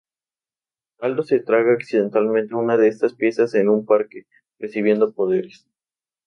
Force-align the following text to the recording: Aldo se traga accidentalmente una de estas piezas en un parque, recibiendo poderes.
Aldo 0.99 1.21
se 1.21 1.39
traga 1.41 1.73
accidentalmente 1.73 2.55
una 2.55 2.75
de 2.75 2.87
estas 2.87 3.13
piezas 3.13 3.53
en 3.53 3.69
un 3.69 3.85
parque, 3.85 4.25
recibiendo 4.57 5.13
poderes. 5.13 5.67